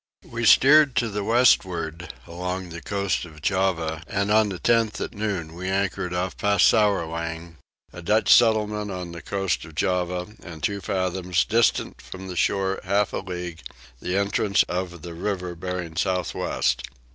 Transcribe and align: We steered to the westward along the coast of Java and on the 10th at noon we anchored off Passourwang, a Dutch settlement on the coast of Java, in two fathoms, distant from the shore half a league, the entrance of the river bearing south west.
We 0.27 0.45
steered 0.45 0.95
to 0.95 1.09
the 1.09 1.23
westward 1.23 2.11
along 2.25 2.69
the 2.69 2.81
coast 2.81 3.23
of 3.23 3.39
Java 3.43 4.01
and 4.07 4.31
on 4.31 4.49
the 4.49 4.57
10th 4.57 4.99
at 4.99 5.13
noon 5.13 5.53
we 5.53 5.69
anchored 5.69 6.11
off 6.11 6.35
Passourwang, 6.37 7.57
a 7.93 8.01
Dutch 8.01 8.33
settlement 8.33 8.89
on 8.89 9.11
the 9.11 9.21
coast 9.21 9.63
of 9.63 9.75
Java, 9.75 10.25
in 10.41 10.61
two 10.61 10.81
fathoms, 10.81 11.45
distant 11.45 12.01
from 12.01 12.27
the 12.27 12.35
shore 12.35 12.79
half 12.83 13.13
a 13.13 13.17
league, 13.17 13.61
the 13.99 14.17
entrance 14.17 14.63
of 14.63 15.03
the 15.03 15.13
river 15.13 15.53
bearing 15.53 15.95
south 15.95 16.33
west. 16.33 16.81